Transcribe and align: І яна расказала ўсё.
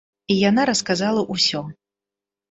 І 0.35 0.35
яна 0.49 0.63
расказала 0.69 1.21
ўсё. 1.35 1.61